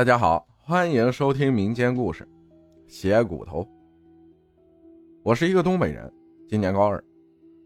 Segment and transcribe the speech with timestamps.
[0.00, 2.24] 大家好，欢迎收听民间故事
[2.90, 3.62] 《血骨头》。
[5.22, 6.10] 我是一个东北人，
[6.48, 7.04] 今年高二，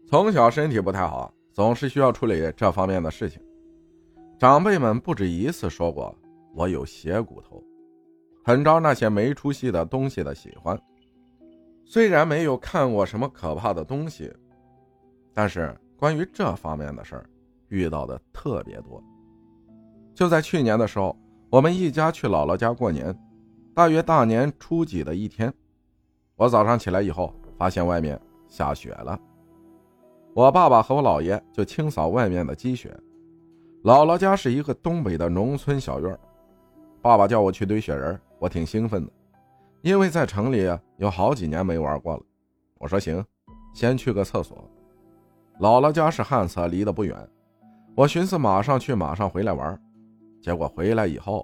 [0.05, 3.41] 从小身体不太好，总是需要处理这方面的事情。
[4.37, 6.13] 长辈们不止一次说过
[6.53, 7.63] 我有血骨头，
[8.43, 10.77] 很招那些没出息的东西的喜欢。
[11.85, 14.29] 虽然没有看过什么可怕的东西，
[15.33, 17.29] 但是关于这方面的事儿，
[17.69, 19.01] 遇到的特别多。
[20.13, 21.17] 就在去年的时候。
[21.55, 23.17] 我们一家去姥姥家过年，
[23.73, 25.53] 大约大年初几的一天，
[26.35, 29.17] 我早上起来以后，发现外面下雪了。
[30.33, 32.93] 我爸爸和我姥爷就清扫外面的积雪。
[33.85, 36.19] 姥姥家是一个东北的农村小院
[37.01, 39.11] 爸爸叫我去堆雪人，我挺兴奋的，
[39.81, 42.23] 因为在城里有好几年没玩过了。
[42.79, 43.23] 我说行，
[43.73, 44.61] 先去个厕所。
[45.61, 47.17] 姥姥家是旱厕，离得不远，
[47.95, 49.81] 我寻思马上去，马上回来玩。
[50.45, 51.43] 结果回来以后，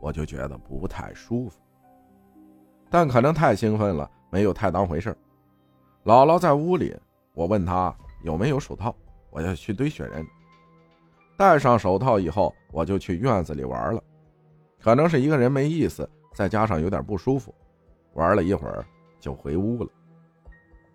[0.00, 1.58] 我就觉得不太舒服，
[2.88, 5.10] 但可能太兴奋了，没有太当回事
[6.04, 6.94] 姥姥在屋里，
[7.34, 8.94] 我问她有没有手套，
[9.30, 10.24] 我要去堆雪人。
[11.36, 14.00] 戴上手套以后，我就去院子里玩了。
[14.78, 17.52] 可能是一个人没意思，再加上有点不舒服，
[18.12, 18.86] 玩了一会儿
[19.18, 19.90] 就回屋了。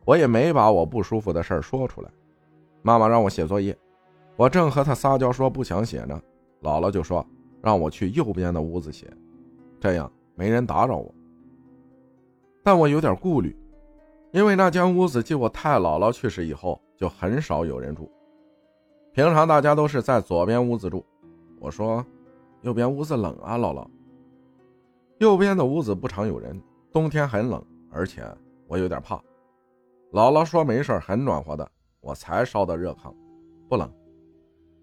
[0.06, 2.10] 我也没把我不舒服的事说出来。
[2.82, 3.78] 妈妈让我写作业，
[4.38, 6.18] 我正和她撒娇说不想写呢，
[6.62, 7.28] 姥姥就说。
[7.62, 9.12] 让我去右边的屋子写，
[9.80, 11.14] 这样没人打扰我。
[12.64, 13.56] 但我有点顾虑，
[14.32, 18.10] 因为那间屋子继我太姥姥去世以后就很少有人住，
[19.14, 21.06] 平常大家都是在左边屋子住。
[21.60, 22.04] 我说
[22.62, 23.88] ：“右边屋子冷啊，姥姥。”
[25.20, 26.60] 右边的屋子不常有人，
[26.92, 28.24] 冬天很冷，而且
[28.68, 29.16] 我有点怕。
[30.12, 33.14] 姥姥说：“没事，很暖和的，我才烧的热炕，
[33.70, 33.88] 不冷。”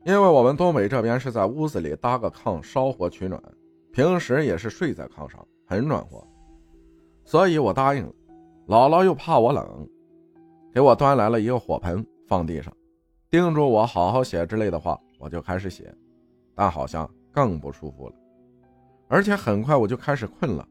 [0.04, 3.42] 因为我们东北这边是在屋子里搭个炕烧火取暖，
[3.92, 6.26] 平时也是睡在炕上，很暖和，
[7.24, 8.12] 所以我答应了。
[8.68, 9.88] 姥姥又怕我冷，
[10.72, 12.72] 给我端来了一个火盆放地上，
[13.30, 15.94] 叮嘱我好好写之类的话，我就开始写，
[16.54, 18.14] 但好像更不舒服了，
[19.08, 20.66] 而且很快我就开始困了，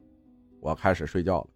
[0.60, 1.46] 我开始睡觉了，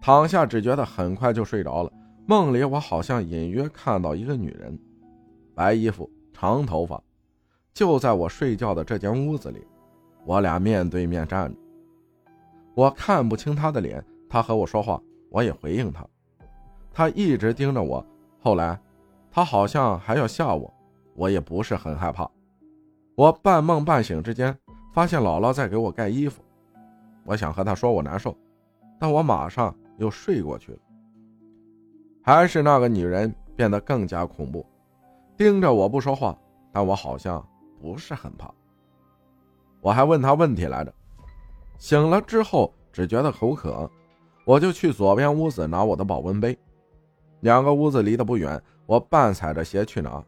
[0.00, 1.92] 躺下只觉得很快就睡着了，
[2.26, 4.78] 梦里我好像隐约看到一个女人，
[5.54, 7.02] 白衣服，长头发。
[7.72, 9.66] 就在我睡觉的这间屋子里，
[10.24, 11.58] 我俩面对面站着。
[12.74, 16.06] 我看不清他的脸，他和我说话，我也回应他。
[16.92, 18.04] 他一直盯着我。
[18.40, 18.78] 后来，
[19.30, 20.72] 他好像还要吓我，
[21.14, 22.30] 我也不是很害怕。
[23.14, 24.54] 我半梦半醒之间，
[24.92, 26.42] 发现姥姥在给我盖衣服。
[27.24, 28.36] 我想和她说我难受，
[29.00, 30.78] 但我马上又睡过去了。
[32.22, 34.64] 还是那个女人变得更加恐怖，
[35.36, 36.36] 盯着我不说话，
[36.72, 37.46] 但我好像。
[37.78, 38.50] 不是很怕，
[39.82, 40.92] 我还问他问题来着。
[41.76, 43.88] 醒了之后只觉得口渴，
[44.46, 46.58] 我就去左边屋子拿我的保温杯。
[47.40, 50.24] 两个屋子离得不远，我半踩着鞋去拿。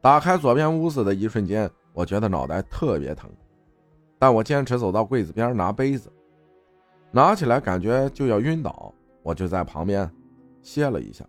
[0.00, 3.30] 打开左边屋子的一瞬间，我觉得脑袋特别疼，
[4.18, 6.10] 但我坚持走到柜子边拿杯子，
[7.12, 8.92] 拿起来感觉就要晕倒，
[9.22, 10.10] 我就在旁边
[10.62, 11.26] 歇了一下。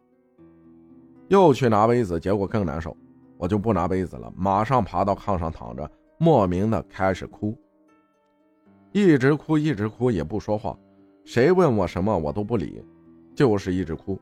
[1.30, 2.96] 又去拿杯子，结果更难受。
[3.38, 7.58] 我就不拿杯子了，马上爬到炕上躺着，莫名的开始哭，
[8.92, 10.78] 一直哭一直哭也不说话，
[11.24, 12.84] 谁问我什么我都不理，
[13.34, 14.20] 就是一直哭。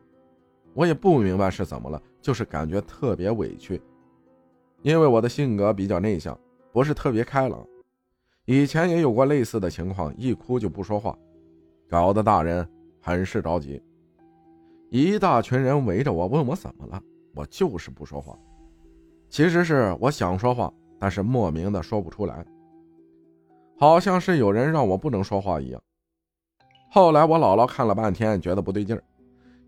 [0.75, 3.81] 我也不明白是怎么了，就是感觉特别委屈，
[4.84, 6.39] 因为我的性格比较内向，
[6.72, 7.66] 不是特别开朗。
[8.45, 11.18] 以前也有过类似的情况，一哭就不说话，
[11.89, 12.68] 搞得大人
[13.01, 13.81] 很是着急。
[14.90, 17.02] 一大群人围着我问我怎么了，
[17.36, 18.38] 我就是不说话。
[19.30, 22.46] 其实是我想说话，但是莫名的说不出来，
[23.78, 25.81] 好像是有人让我不能说话一样。
[26.90, 29.03] 后来我姥姥看了半天，觉得不对劲儿，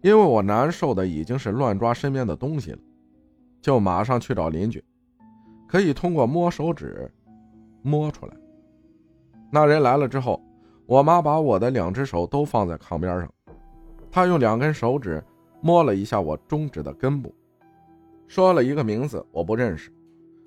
[0.02, 2.80] 因为我难受的已经是乱抓身边的东西了，
[3.62, 4.82] 就马上去找邻居，
[5.68, 7.12] 可以通过摸手指
[7.82, 8.34] 摸出来。
[9.52, 10.42] 那人来了之后，
[10.86, 13.30] 我妈把我的两只手都放在炕边上，
[14.12, 15.24] 他用两根手指
[15.62, 17.34] 摸了一下我中指的根部。
[18.28, 19.92] 说了一个名字，我不认识，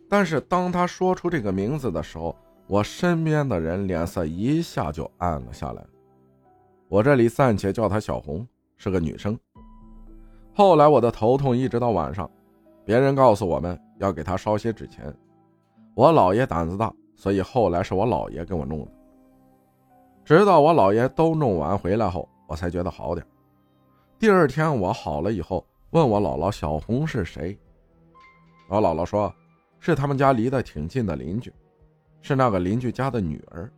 [0.08, 2.36] 但是当他说出这个名字的时候，
[2.66, 5.84] 我身边的人脸色一下就暗了下来。
[6.88, 9.38] 我这里暂且叫她小红，是个女生。
[10.54, 12.30] 后来我的头痛一直到晚上，
[12.84, 15.12] 别人告诉我们要给她烧些纸钱，
[15.94, 18.88] 我姥爷胆子大，所以后来是我姥爷给我弄的。
[20.24, 23.26] 直到我姥爷都弄完回来后，我才觉得好点。
[24.22, 27.58] 第二天我好了以后，问我姥姥小红是谁。
[28.68, 29.34] 我姥姥说，
[29.80, 31.52] 是他们家离得挺近的邻居，
[32.20, 33.68] 是那个邻居家的女儿。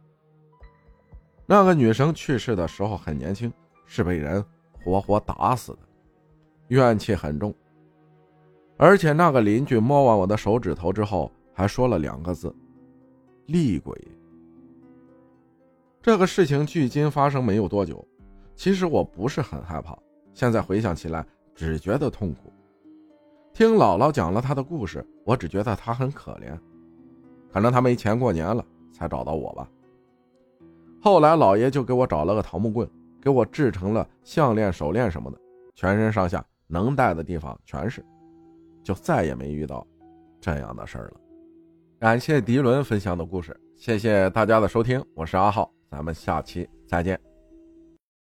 [1.47, 3.51] 那个女生去世的时候很年轻，
[3.87, 4.45] 是被人
[4.85, 5.79] 活活打死的，
[6.69, 7.55] 怨气很重。
[8.77, 12.55] 而且那个邻居摸完我的手指头之后，还说了两个字
[13.49, 13.99] ：“厉鬼。”
[16.03, 18.07] 这个事情距今发生没有多久，
[18.55, 19.97] 其实我不是很害怕，
[20.35, 22.53] 现在回想起来只觉得痛苦。
[23.55, 26.59] 听姥姥讲了她的故事，我只觉得她很可怜，
[27.51, 29.67] 可能她没钱过年了才找到我吧。
[31.01, 32.89] 后来姥爷就给我找了个桃木棍，
[33.23, 35.39] 给我制成了项链、手链什么的，
[35.75, 38.05] 全身上下能戴的地方全是。
[38.83, 39.87] 就再也没遇到
[40.41, 41.21] 这样的事儿了。
[41.99, 47.34] 感谢迪伦分享的故事，谢谢大家的收听，我是阿浩，咱们下期再见。